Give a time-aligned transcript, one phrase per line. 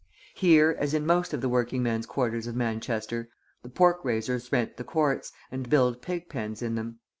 [0.33, 3.29] Here, as in most of the working men's quarters of Manchester,
[3.61, 6.97] the pork raisers rent the courts and build pig pens in them.